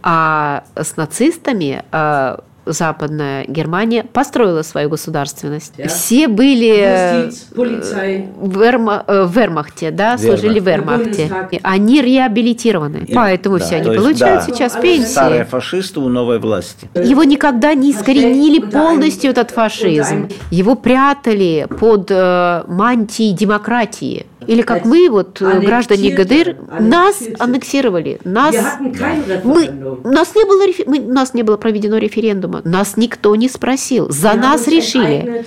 А 0.03 0.65
с 0.77 0.97
нацистами 0.97 1.83
а, 1.91 2.45
Западная 2.67 3.45
Германия 3.47 4.05
построила 4.05 4.63
свою 4.63 4.89
государственность. 4.91 5.73
Да. 5.79 5.89
Все 5.89 6.29
были 6.29 6.75
э, 6.77 7.31
в, 7.55 8.61
Верма- 8.61 9.05
э, 9.07 9.25
в 9.25 9.37
Вермахте, 9.37 9.91
да, 9.91 10.19
служили 10.19 10.61
в 10.61 10.67
Вермахте. 10.67 11.31
Они 11.63 12.03
реабилитированы, 12.03 13.05
И- 13.07 13.15
поэтому 13.15 13.59
да, 13.59 13.65
все 13.65 13.77
они 13.77 13.91
есть, 13.91 14.03
получают 14.03 14.47
да. 14.47 14.53
сейчас 14.53 14.73
Старые 14.73 15.07
Старые 15.07 15.39
пенсии. 15.41 15.51
фашисты 15.51 16.01
у 16.01 16.09
новой 16.09 16.39
власти. 16.39 16.89
Его 16.95 17.25
никогда 17.25 17.75
не 17.75 17.93
искоренили 17.93 18.61
полностью 18.61 19.31
этот 19.31 19.51
фашизм. 19.51 20.29
Его 20.51 20.75
прятали 20.75 21.67
под 21.81 22.11
э, 22.11 22.65
мантией 22.67 23.33
демократии. 23.33 24.27
Или 24.47 24.63
как 24.63 24.85
мы, 24.85 25.09
вот 25.11 25.43
э, 25.43 25.59
граждане 25.61 26.11
ГДР, 26.11 26.57
нас 26.79 27.21
аннексировали, 27.41 28.21
нас 28.23 28.55
мы, 28.79 28.91
Referendum. 28.91 30.01
у 30.05 30.09
нас 30.09 30.35
не 30.37 30.45
было 30.45 30.63
мы- 30.87 31.01
у 31.01 31.13
нас 31.13 31.35
не 31.35 31.43
было 31.43 31.57
проведено 31.57 31.97
референдума, 31.99 32.56
нас 32.65 32.97
никто 32.97 33.35
не 33.37 33.49
спросил, 33.49 34.11
за 34.11 34.35
нас 34.35 34.67
решили. 34.69 35.45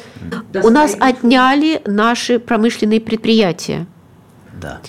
У 0.63 0.69
нас 0.69 0.95
отняли 0.99 1.81
наши 1.85 2.39
промышленные 2.39 2.99
предприятия, 3.01 3.85
Да. 4.61 4.79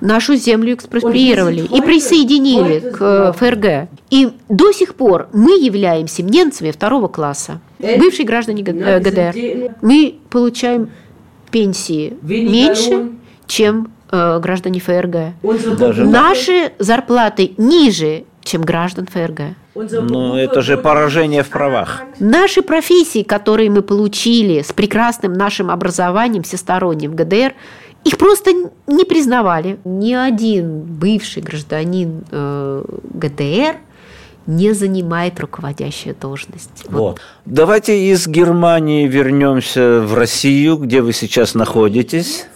нашу 0.00 0.36
землю 0.36 0.74
экспроприировали 0.74 1.62
и 1.62 1.80
присоединили 1.80 2.78
к 2.80 2.98
э, 3.00 3.32
ФРГ. 3.32 3.88
И 4.10 4.30
до 4.48 4.72
сих 4.72 4.94
пор 4.94 5.28
мы 5.32 5.52
являемся 5.58 6.22
немцами 6.22 6.70
второго 6.70 7.08
класса, 7.08 7.60
Э, 7.80 7.98
бывшие 7.98 8.24
граждане 8.26 8.62
Г- 8.62 8.72
na, 8.72 8.96
э, 8.96 9.00
ГДР. 9.00 9.32
die- 9.34 9.72
Мы 9.82 10.14
получаем 10.30 10.90
пенсии 11.50 12.14
меньше, 12.22 13.10
чем 13.46 13.90
э, 14.10 14.38
граждане 14.40 14.80
ФРГ. 14.80 15.34
Даже- 15.78 16.04
Наши 16.06 16.72
зарплаты 16.78 17.52
ниже, 17.58 18.24
чем 18.48 18.62
граждан 18.62 19.06
ФРГ. 19.06 19.40
Но 19.74 19.84
Berufe 19.84 20.38
это 20.38 20.62
же 20.62 20.76
поражение 20.76 21.42
в 21.42 21.48
правах. 21.48 22.02
Наши 22.18 22.62
профессии, 22.62 23.22
которые 23.22 23.70
мы 23.70 23.82
получили 23.82 24.62
с 24.62 24.72
прекрасным 24.72 25.32
нашим 25.34 25.70
образованием 25.70 26.42
всесторонним 26.42 27.12
в 27.12 27.14
ГДР, 27.14 27.54
их 28.04 28.16
просто 28.16 28.52
не 28.86 29.04
признавали. 29.04 29.78
Ни 29.84 30.14
один 30.14 30.80
бывший 30.80 31.42
гражданин 31.42 32.24
э, 32.30 32.84
ГДР 33.14 33.76
не 34.46 34.72
занимает 34.72 35.38
руководящую 35.40 36.16
должность. 36.18 36.84
Вот. 36.86 36.98
Вот. 36.98 37.20
Давайте 37.44 38.10
из 38.10 38.26
Германии 38.26 39.06
вернемся 39.06 40.00
в 40.00 40.14
Россию, 40.14 40.78
где 40.78 41.02
вы 41.02 41.12
сейчас 41.12 41.54
находитесь. 41.54 42.46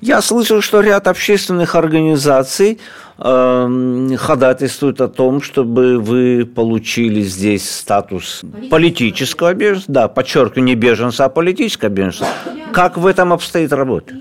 Я 0.00 0.20
слышал, 0.20 0.60
что 0.60 0.80
ряд 0.80 1.06
общественных 1.06 1.74
организаций 1.74 2.80
эм, 3.18 4.16
ходатайствуют 4.16 5.00
о 5.00 5.08
том, 5.08 5.40
чтобы 5.40 5.98
вы 5.98 6.44
получили 6.46 7.22
здесь 7.22 7.68
статус 7.70 8.42
политического 8.70 9.54
беженца. 9.54 9.86
Да, 9.88 10.08
подчеркиваю, 10.08 10.64
не 10.64 10.74
беженца, 10.74 11.24
а 11.24 11.28
политического 11.28 11.88
беженца. 11.88 12.26
Как 12.72 12.96
в 12.96 13.06
этом 13.06 13.32
обстоит 13.32 13.72
работа? 13.72 14.14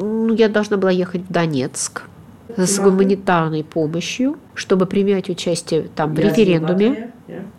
Ну, 0.00 0.34
я 0.34 0.48
должна 0.48 0.76
была 0.76 0.90
ехать 0.90 1.22
в 1.22 1.32
Донецк 1.32 2.02
с 2.56 2.78
гуманитарной 2.78 3.64
помощью, 3.64 4.36
чтобы 4.54 4.86
принять 4.86 5.28
участие 5.28 5.88
там 5.94 6.14
в 6.14 6.18
референдуме. 6.18 7.10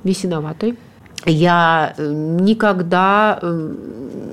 весеноватой. 0.03 0.77
Я 1.25 1.93
э, 1.97 2.07
никогда 2.07 3.39
э, 3.41 3.73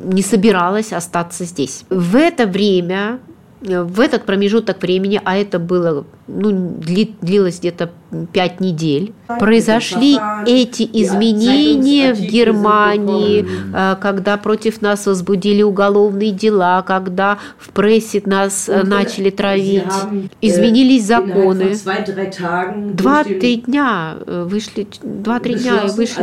не 0.05 0.23
собиралась 0.23 0.93
остаться 0.93 1.45
здесь. 1.45 1.85
В 1.89 2.17
это 2.17 2.47
время, 2.47 3.19
в 3.63 4.01
этот 4.01 4.25
промежуток 4.25 4.83
времени, 4.83 5.21
а 5.25 5.37
это 5.37 5.59
было, 5.59 6.05
ну, 6.27 6.51
дли- 6.51 7.15
длилось 7.21 7.61
где-то 7.61 7.91
пять 8.33 8.61
недель, 8.61 9.13
произошли 9.39 10.19
эти 10.47 10.83
изменения 10.93 12.13
в 12.15 12.21
Германии, 12.21 13.47
э, 13.75 13.97
когда 14.01 14.37
против 14.37 14.83
нас 14.83 15.07
возбудили 15.07 15.63
уголовные 15.63 16.33
дела, 16.33 16.83
когда 16.83 17.39
в 17.59 17.71
прессе 17.71 18.21
нас 18.27 18.69
э, 18.69 18.81
äh, 18.81 18.85
начали 18.85 19.31
травить, 19.31 19.85
äh, 19.85 20.29
изменились 20.41 21.05
законы. 21.07 21.75
Два-три 22.95 23.57
дня 23.57 24.17
э, 24.27 24.45
вышли, 24.49 24.87
два-три 25.03 25.55
дня 25.55 25.83
вышли 25.97 26.23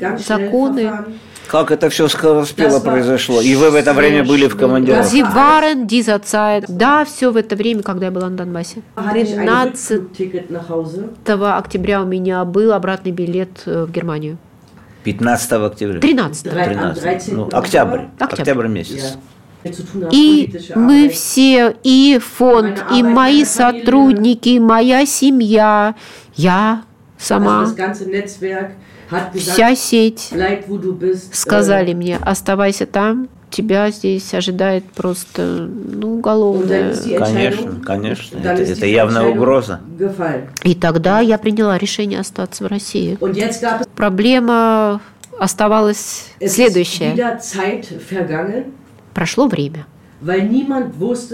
schnell 0.00 0.18
законы. 0.18 0.92
Как 1.48 1.70
это 1.70 1.88
все 1.88 2.08
скороспело 2.08 2.78
произошло? 2.80 3.40
И 3.40 3.54
вы 3.54 3.70
в 3.70 3.74
это 3.74 3.94
время 3.94 4.22
были 4.22 4.46
в 4.48 4.56
командировке? 4.56 5.08
Sie 5.08 5.22
waren 5.22 5.86
dieser 5.86 6.20
Zeit. 6.22 6.64
Да, 6.68 7.04
все 7.04 7.30
в 7.30 7.36
это 7.36 7.56
время, 7.56 7.82
когда 7.82 8.06
я 8.06 8.12
была 8.12 8.28
на 8.28 8.36
Донбассе. 8.36 8.82
Hatte 8.96 9.18
ich 9.18 9.34
ein 9.36 9.46
13 9.46 9.98
Rückflugticket 9.98 10.50
nach 10.50 10.68
Hause. 10.68 11.08
октября 11.26 12.02
у 12.02 12.06
меня 12.06 12.44
был 12.44 12.72
обратный 12.72 13.12
билет 13.12 13.62
э, 13.64 13.84
в 13.84 13.90
Германию. 13.90 14.36
15 15.04 15.52
октября. 15.52 16.00
13 16.00 16.46
Drei- 16.46 16.50
am 16.50 16.94
13. 16.94 17.02
13. 17.02 17.32
Ну, 17.32 17.48
октябрь. 17.50 18.00
Октябрь. 18.18 18.40
Октябрь 18.40 18.68
месяц. 18.68 19.16
И 20.12 20.50
politische 20.52 20.78
мы 20.78 21.08
все, 21.08 21.74
и 21.82 22.20
фонд, 22.22 22.84
и 22.94 23.02
мои 23.02 23.44
сотрудники, 23.44 24.50
и 24.50 24.60
моя 24.60 25.04
семья, 25.04 25.94
я 26.36 26.84
сама, 27.18 27.66
вся 29.34 29.74
сеть 29.74 30.30
bist. 30.32 31.28
сказали 31.32 31.94
мне, 31.94 32.16
оставайся 32.16 32.86
там, 32.86 33.28
тебя 33.50 33.90
здесь 33.90 34.32
ожидает 34.34 34.84
просто 34.84 35.68
ну, 35.68 36.18
уголовное. 36.18 36.94
Конечно, 37.18 37.80
конечно. 37.84 38.38
Это, 38.38 38.62
это 38.62 38.86
явная 38.86 39.26
угроза. 39.26 39.80
И 40.62 40.74
тогда 40.74 41.20
я 41.20 41.38
приняла 41.38 41.78
решение 41.78 42.20
остаться 42.20 42.64
в 42.64 42.66
России. 42.66 43.18
Проблема 43.96 45.00
оставалась 45.38 46.30
следующая. 46.44 47.14
Прошло 49.14 49.48
время. 49.48 49.86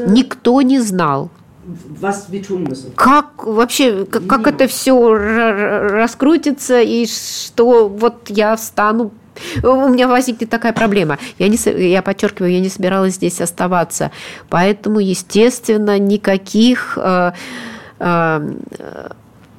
Никто 0.07 0.61
не 0.63 0.79
знал, 0.81 1.31
was 2.01 2.31
wir 2.31 2.43
tun 2.43 2.65
müssen. 2.65 2.93
как 2.97 3.45
вообще, 3.45 4.05
как, 4.05 4.27
как 4.27 4.47
это 4.47 4.67
все 4.67 5.15
раскрутится 5.15 6.81
и 6.81 7.07
что 7.07 7.89
вот 7.89 8.29
я 8.31 8.57
встану. 8.57 9.13
У 9.65 9.89
меня 9.89 10.07
возникнет 10.07 10.49
такая 10.49 10.73
проблема. 10.73 11.19
Я, 11.39 11.49
не, 11.49 11.59
я 11.91 12.03
подчеркиваю, 12.03 12.53
я 12.53 12.61
не 12.61 12.69
собиралась 12.69 13.15
здесь 13.15 13.41
оставаться. 13.41 14.13
Поэтому, 14.49 15.01
естественно, 15.01 15.99
никаких 15.99 16.97
э, 16.97 17.33
э, 17.99 18.55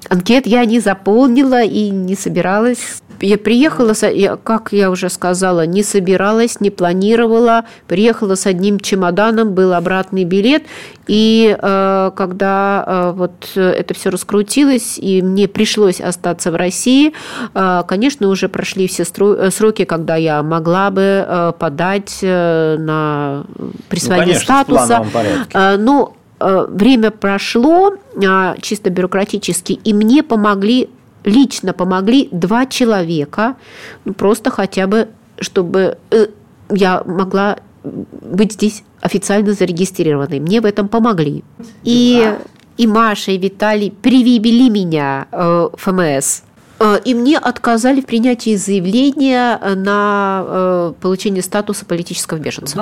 анкет 0.09 0.47
я 0.47 0.65
не 0.65 0.79
заполнила 0.79 1.63
и 1.63 1.89
не 1.89 2.15
собиралась. 2.15 3.01
Я 3.21 3.37
приехала, 3.37 3.93
я, 4.11 4.35
как 4.35 4.73
я 4.73 4.91
уже 4.91 5.09
сказала, 5.09 5.65
не 5.65 5.83
собиралась, 5.83 6.59
не 6.59 6.69
планировала. 6.69 7.63
Приехала 7.87 8.35
с 8.35 8.45
одним 8.45 8.77
чемоданом, 8.77 9.53
был 9.53 9.73
обратный 9.73 10.25
билет. 10.25 10.63
И 11.07 11.57
э, 11.57 12.11
когда 12.13 12.83
э, 12.85 13.11
вот 13.15 13.31
э, 13.55 13.61
это 13.61 13.93
все 13.93 14.09
раскрутилось, 14.09 14.97
и 14.97 15.21
мне 15.21 15.47
пришлось 15.47 16.01
остаться 16.01 16.51
в 16.51 16.55
России, 16.55 17.13
э, 17.53 17.83
конечно, 17.87 18.27
уже 18.27 18.49
прошли 18.49 18.87
все 18.87 19.05
сроки, 19.05 19.85
когда 19.85 20.17
я 20.17 20.43
могла 20.43 20.91
бы 20.91 21.25
э, 21.25 21.53
подать 21.57 22.19
э, 22.21 22.75
на 22.77 23.45
присвоение 23.87 24.25
Ну, 24.25 24.33
конечно, 24.33 24.41
в 24.41 24.43
статуса. 24.43 24.87
плановом 24.87 25.09
порядке. 25.11 25.51
Э, 25.53 25.77
Ну, 25.77 26.13
время 26.39 27.11
прошло, 27.11 27.93
а, 28.25 28.55
чисто 28.61 28.89
бюрократически, 28.89 29.73
и 29.73 29.93
мне 29.93 30.23
помогли, 30.23 30.89
лично 31.23 31.73
помогли 31.73 32.29
два 32.31 32.65
человека, 32.65 33.55
ну, 34.03 34.13
просто 34.13 34.49
хотя 34.51 34.87
бы, 34.87 35.07
чтобы 35.39 35.97
э, 36.11 36.27
я 36.69 37.03
могла 37.05 37.57
быть 37.83 38.53
здесь 38.53 38.83
официально 39.01 39.53
зарегистрированной. 39.53 40.39
Мне 40.39 40.61
в 40.61 40.65
этом 40.65 40.87
помогли. 40.87 41.43
И, 41.83 42.35
и 42.77 42.87
Маша, 42.87 43.31
и 43.31 43.37
Виталий 43.37 43.91
привели 43.91 44.69
меня 44.69 45.27
э, 45.31 45.69
в 45.71 45.77
ФМС. 45.77 46.41
Э, 46.79 46.99
И 47.05 47.13
мне 47.13 47.37
отказали 47.37 48.01
в 48.01 48.05
принятии 48.05 48.55
заявления 48.55 49.59
на 49.75 50.43
э, 50.45 50.93
получение 50.99 51.43
статуса 51.43 51.85
политического 51.85 52.39
беженца. 52.39 52.75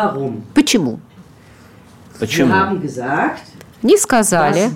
Почему? 0.53 0.99
Почему? 2.25 2.53
Не 3.81 3.97
сказали, 3.97 4.69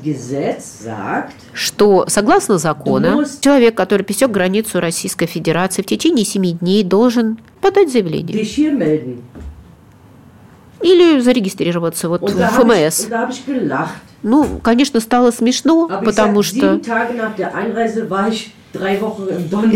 что 1.54 2.06
согласно 2.10 2.58
закону 2.58 3.24
человек, 3.40 3.76
который 3.76 4.04
пересек 4.04 4.30
границу 4.30 4.82
Российской 4.82 5.28
Федерации 5.28 5.82
в 5.82 5.86
течение 5.86 6.26
семи 6.26 6.52
дней 6.54 6.84
должен 6.84 7.40
подать 7.62 7.90
заявление. 7.90 8.38
Или 10.82 11.20
зарегистрироваться 11.22 12.10
вот 12.10 12.22
в 12.30 12.48
ФМС. 12.50 13.08
Ну, 14.24 14.60
конечно, 14.62 15.00
стало 15.00 15.32
смешно, 15.32 15.88
ich 15.90 16.04
потому 16.04 16.44
что 16.44 16.82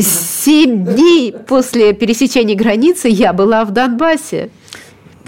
семь 0.01 0.85
дней 0.85 1.33
после 1.47 1.93
пересечения 1.93 2.55
границы 2.55 3.07
я 3.07 3.33
была 3.33 3.63
в 3.63 3.71
Донбассе. 3.71 4.49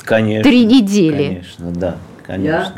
Конечно. 0.03 0.43
Три 0.43 0.65
недели. 0.65 1.27
Конечно, 1.27 1.71
да, 1.71 1.97
конечно. 2.36 2.74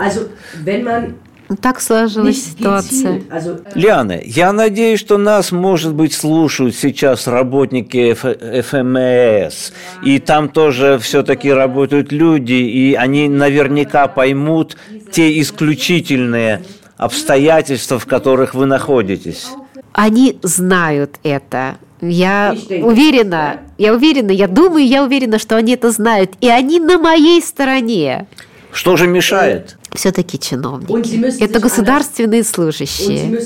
Так 1.62 1.80
сложилась 1.80 2.44
ситуация. 2.44 3.20
also 3.30 3.62
Лиана, 3.76 4.20
я 4.24 4.52
надеюсь, 4.52 5.00
что 5.00 5.18
нас, 5.20 5.52
может 5.52 5.94
быть, 5.94 6.13
слушают 6.13 6.76
сейчас 6.76 7.28
работники 7.28 8.13
Ф- 8.13 8.65
ФМС, 8.65 9.72
и 10.04 10.18
там 10.18 10.50
тоже 10.50 10.98
все-таки 11.00 11.52
работают 11.52 12.12
люди, 12.12 12.54
и 12.54 12.96
они 12.96 13.30
наверняка 13.30 14.08
поймут 14.08 14.76
те 15.12 15.39
исключительные 15.39 16.63
обстоятельства, 16.98 18.00
в 18.00 18.08
которых 18.08 18.56
вы 18.56 18.65
находитесь. 18.65 19.48
Они 19.94 20.39
знают 20.41 21.20
это. 21.24 21.76
Я 22.02 22.56
уверена, 22.82 23.58
я 23.78 23.94
уверена, 23.94 24.32
я 24.32 24.48
думаю, 24.48 24.86
я 24.86 25.04
уверена, 25.04 25.39
что 25.39 25.56
они 25.56 25.74
это 25.74 25.91
знают. 25.91 26.32
И 26.41 26.50
они 26.50 26.80
на 26.80 26.98
моей 26.98 27.41
стороне. 27.41 28.28
Что 28.75 28.97
же 28.97 29.07
мешает? 29.07 29.77
Все-таки 29.93 30.38
чиновники. 30.38 31.41
Это 31.41 31.61
государственные 31.61 32.43
служащие. 32.43 33.39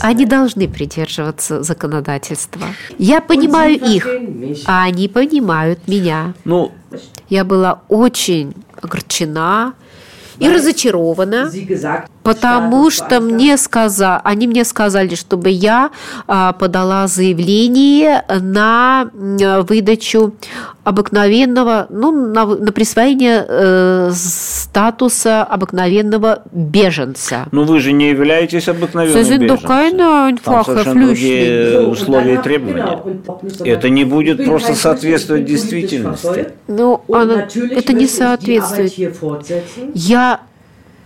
Они 0.00 0.26
должны 0.26 0.68
придерживаться 0.68 1.64
законодательства. 1.64 2.62
Я 2.98 3.20
понимаю 3.20 3.74
их, 3.74 4.06
а 4.66 4.84
они 4.84 5.08
понимают 5.08 5.88
меня. 5.88 6.34
Ну, 6.44 6.70
Я 7.28 7.44
была 7.44 7.82
очень 7.88 8.54
огорчена 8.80 9.74
и 10.38 10.48
разочарована. 10.48 11.50
Потому 12.22 12.90
что 12.90 13.20
мне 13.20 13.56
сказали, 13.56 14.20
они 14.24 14.46
мне 14.46 14.64
сказали, 14.64 15.14
чтобы 15.14 15.50
я 15.50 15.90
а, 16.26 16.52
подала 16.52 17.06
заявление 17.06 18.24
на 18.28 19.10
выдачу 19.12 20.34
обыкновенного, 20.84 21.86
ну, 21.90 22.10
на, 22.10 22.44
на 22.44 22.72
присвоение 22.72 23.44
э, 23.48 24.10
статуса 24.14 25.44
обыкновенного 25.44 26.42
беженца. 26.50 27.46
ну 27.52 27.64
вы 27.64 27.78
же 27.78 27.92
не 27.92 28.10
являетесь 28.10 28.68
обыкновенным 28.68 29.46
doch 29.46 29.62
беженцем. 29.62 30.38
Там 30.44 30.64
совершенно 30.64 31.06
другие 31.06 31.80
und 31.82 31.90
условия 31.90 32.34
и 32.34 32.38
требования. 32.38 32.98
Это 33.64 33.88
не 33.90 34.04
будет 34.04 34.44
просто 34.44 34.74
соответствовать 34.74 35.44
действительности. 35.44 36.52
Ну, 36.66 37.02
это 37.08 37.92
не 37.92 38.06
Arbeit 38.06 38.08
соответствует. 38.08 39.44
Я 39.94 40.40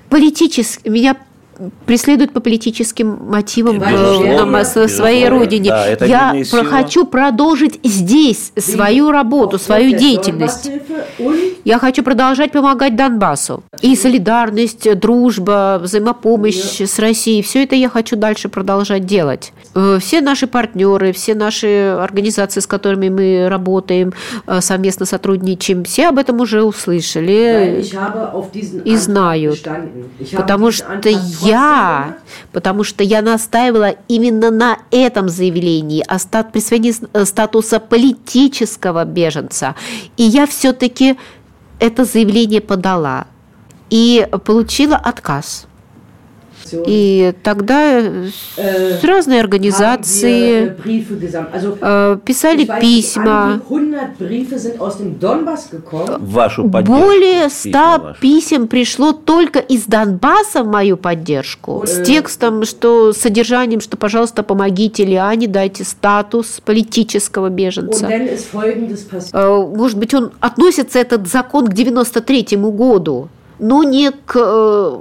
политически, 0.09 0.89
меня 0.89 1.17
преследуют 1.87 2.33
по 2.33 2.41
политическим 2.41 3.19
мотивам 3.31 3.79
Безусловно, 3.79 4.45
на 4.45 4.59
безусловно. 4.61 4.89
своей 4.89 5.29
родине. 5.29 5.71
Да, 5.71 6.05
Я 6.05 6.45
хочу 6.65 7.07
продолжить 7.07 7.81
здесь 7.83 8.53
свою 8.59 9.11
работу, 9.11 9.59
свою 9.59 9.97
деятельность. 9.97 10.71
Я 11.65 11.79
хочу 11.79 12.03
продолжать 12.03 12.53
помогать 12.53 12.97
Донбассу. 12.97 13.63
И 13.81 13.97
солидарность, 13.97 14.99
дружба, 14.99 15.79
взаимопомощь 15.83 16.81
с 16.81 16.99
Россией, 16.99 17.43
все 17.43 17.65
это 17.65 17.75
я 17.75 17.89
хочу 17.89 18.17
дальше 18.17 18.49
продолжать 18.49 19.07
делать. 19.07 19.53
Э, 19.75 19.99
Все 20.01 20.21
наши 20.21 20.47
партнеры, 20.47 21.13
все 21.13 21.35
наши 21.35 21.97
организации, 22.01 22.61
с 22.61 22.67
которыми 22.67 23.09
мы 23.09 23.49
работаем, 23.49 24.13
э, 24.47 24.61
совместно 24.61 25.07
сотрудничаем, 25.07 25.85
все 25.85 26.09
об 26.09 26.19
этом 26.19 26.41
уже 26.41 26.63
услышали. 26.63 27.83
и 28.85 28.97
знают. 28.97 29.59
Потому 30.37 30.71
что 30.71 31.09
я, 31.41 32.17
потому 32.53 32.85
что 32.85 33.03
я 33.05 33.23
настаивала 33.23 33.95
именно 34.09 34.51
на 34.51 34.79
этом 34.91 35.29
заявлении 35.29 36.05
о 36.07 36.19
присвоении 36.45 36.95
э, 37.13 37.25
статуса 37.25 37.81
политического 37.81 39.05
беженца. 39.05 39.75
И 40.17 40.23
я 40.23 40.47
все-таки 40.47 41.06
это 41.79 42.05
заявление 42.05 42.61
подала 42.61 43.27
и 43.91 44.27
получила 44.45 44.97
отказ. 44.97 45.67
И 46.87 47.33
тогда 47.43 48.01
э, 48.01 48.29
с- 48.29 48.59
wir, 49.03 49.41
организации 49.41 50.75
äh, 50.77 51.77
э, 51.81 52.19
писали 52.25 52.69
письма. 52.81 53.61
вашу 56.19 56.69
поддержку. 56.69 57.05
Более 57.05 57.49
ста 57.49 58.15
писем 58.21 58.69
пришло 58.69 59.13
только 59.13 59.59
из 59.59 59.85
Донбасса 59.85 60.63
в 60.63 60.67
мою 60.67 60.97
поддержку. 60.97 61.85
С 61.87 62.03
текстом, 62.03 62.65
что 62.65 63.13
с 63.13 63.19
содержанием, 63.19 63.81
что, 63.81 63.97
пожалуйста, 63.97 64.43
помогите 64.43 65.05
Лиане, 65.05 65.47
дайте 65.47 65.85
статус 65.85 66.61
политического 66.65 67.49
беженца. 67.49 68.09
Э, 69.33 69.67
Может 69.75 69.99
быть, 69.99 70.15
он 70.15 70.33
относится, 70.41 70.99
этот 70.99 71.27
закон, 71.27 71.67
к 71.69 71.75
93-му 71.75 72.71
году, 72.73 73.29
но 73.59 73.83
не 73.83 74.11
к 74.11 74.35
э, 74.37 74.99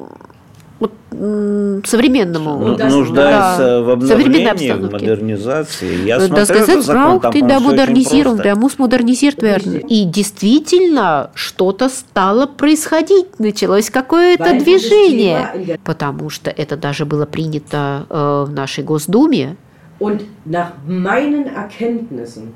вот, 1.12 1.88
современному. 1.88 2.78
Ну, 2.78 2.90
нуждается 2.90 3.82
в 3.82 4.00
да, 4.00 4.08
современной 4.08 4.52
обновлении, 4.52 4.88
в 4.88 4.92
модернизации. 4.92 6.06
Я 6.06 6.18
Das 6.18 6.28
смотрю 6.28 6.64
этот 6.64 6.86
закон, 6.86 7.20
там, 7.20 7.32
просто. 7.32 8.44
der 8.44 8.56
muss 8.56 8.78
modernisiert 8.78 9.42
werden. 9.42 9.86
И 9.88 10.06
действительно, 10.06 11.32
что-то 11.34 11.90
стало 11.90 12.46
происходить, 12.48 13.40
началось 13.40 13.90
какое-то 13.90 14.44
dieses 14.44 14.64
движение. 14.64 15.80
Потому 15.84 16.30
что 16.30 16.52
это 16.52 16.76
даже 16.78 17.06
было 17.06 17.26
принято 17.26 18.06
э, 18.10 18.46
в 18.48 18.54
нашей 18.54 18.84
Госдуме. 18.84 19.58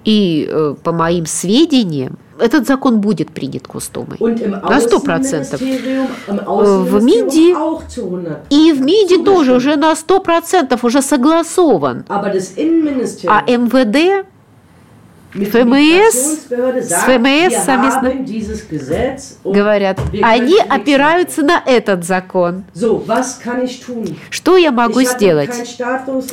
И 0.04 0.50
э, 0.52 0.76
по 0.84 0.92
моим 0.92 1.26
сведениям, 1.26 2.18
этот 2.40 2.68
закон 2.68 3.00
будет 3.00 3.32
принят 3.32 3.68
Госдумой. 3.68 4.18
На 4.20 4.80
сто 4.80 5.00
процентов. 5.00 5.62
Außenministerium, 5.62 6.08
im 6.28 6.84
в 6.84 7.04
МИДе 7.04 7.56
100 7.56 7.82
И 8.50 8.74
в 8.74 8.82
МИДе 8.82 9.24
тоже 9.24 9.54
уже 9.54 9.76
на 9.76 9.94
100% 9.94 10.80
уже 10.82 11.02
согласован. 11.02 12.06
А 12.08 12.22
МВД 13.48 14.26
ФМС, 15.32 16.16
с 16.16 17.04
ФМС 17.04 17.64
совместно 17.64 18.12
говорят, 19.44 20.00
они 20.24 20.58
опираются 20.58 21.44
на 21.44 21.62
этот 21.64 22.04
закон. 22.04 22.64
Что 24.32 24.58
я 24.58 24.72
могу 24.72 25.04
сделать? 25.04 25.52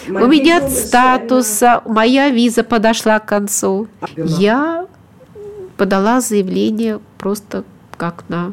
У 0.09 0.27
меня 0.27 0.61
нет 0.61 0.71
статуса, 0.71 1.83
моя 1.85 2.31
виза 2.31 2.63
подошла 2.65 3.19
к 3.19 3.27
концу. 3.27 3.89
Я 4.17 4.87
подала 5.77 6.21
заявление 6.21 7.01
просто 7.19 7.65
как 7.97 8.25
на 8.29 8.53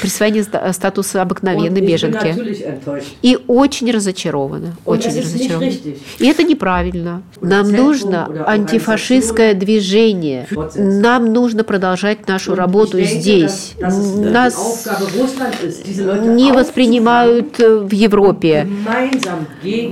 присвоение 0.00 0.42
ста- 0.42 0.72
статуса 0.72 1.22
обыкновенной 1.22 1.80
беженки. 1.80 2.26
enttäuscht. 2.26 3.04
И 3.22 3.38
очень 3.46 3.90
разочарована. 3.90 4.74
Очень 4.84 5.18
разочарована. 5.18 5.72
И 6.18 6.26
это 6.26 6.42
неправильно. 6.42 7.22
Нам 7.40 7.72
нужно 7.72 8.44
антифашистское 8.46 9.54
движение. 9.54 10.46
Нам 10.74 11.32
нужно 11.32 11.64
продолжать 11.64 12.28
нашу 12.28 12.54
работу 12.54 13.00
здесь. 13.02 13.74
Нас 13.80 14.86
Leute 14.86 16.34
не 16.34 16.52
воспринимают 16.52 17.58
э, 17.60 17.78
в 17.78 17.92
Европе. 17.92 18.68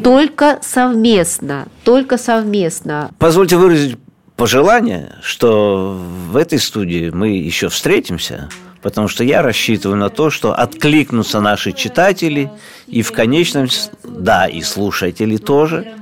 Только 0.02 0.58
совместно, 0.62 1.68
только 1.84 2.18
совместно. 2.18 3.10
Позвольте 3.18 3.56
выразить 3.56 3.96
пожелание, 4.40 5.16
что 5.22 6.00
в 6.30 6.34
этой 6.34 6.58
студии 6.58 7.10
мы 7.10 7.36
еще 7.36 7.68
встретимся, 7.68 8.48
потому 8.80 9.06
что 9.06 9.22
я 9.22 9.42
рассчитываю 9.42 9.98
на 9.98 10.08
то, 10.08 10.30
что 10.30 10.54
откликнутся 10.54 11.42
наши 11.42 11.72
читатели 11.72 12.50
и 12.86 13.02
в 13.02 13.12
конечном, 13.12 13.68
да, 14.02 14.46
и 14.46 14.62
слушатели 14.62 15.36
тоже, 15.36 15.94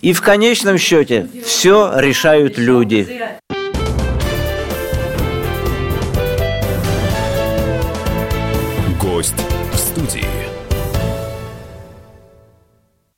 и 0.00 0.12
в 0.12 0.22
конечном 0.22 0.76
счете 0.76 1.28
все 1.46 1.92
решают 1.94 2.58
люди. 2.58 3.20
Гость 9.00 9.36
в 9.72 9.76
студии. 9.76 10.37